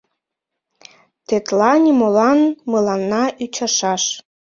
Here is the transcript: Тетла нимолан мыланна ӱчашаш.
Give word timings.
Тетла 1.27 1.71
нимолан 1.83 2.39
мыланна 2.71 3.23
ӱчашаш. 3.43 4.03